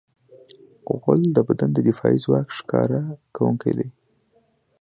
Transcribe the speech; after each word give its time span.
غول 1.01 1.21
د 1.33 1.37
بدن 1.47 1.69
د 1.73 1.79
دفاعي 1.89 2.17
ځواک 2.25 2.47
ښکاره 2.57 3.01
کوونکی 3.35 3.71
دی. 3.77 3.89